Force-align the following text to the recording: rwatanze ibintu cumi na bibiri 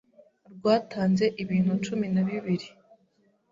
rwatanze 0.53 1.25
ibintu 1.43 1.71
cumi 1.85 2.07
na 2.13 2.21
bibiri 2.27 2.67